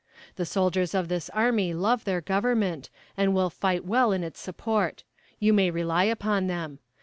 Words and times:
The 0.35 0.47
soldiers 0.47 0.95
of 0.95 1.09
this 1.09 1.29
army 1.29 1.75
love 1.75 2.05
their 2.05 2.21
Government, 2.21 2.89
and 3.15 3.35
will 3.35 3.51
fight 3.51 3.85
well 3.85 4.11
in 4.11 4.23
its 4.23 4.39
support. 4.39 5.03
You 5.37 5.53
may 5.53 5.69
rely 5.69 6.05
upon 6.05 6.47
them. 6.47 6.79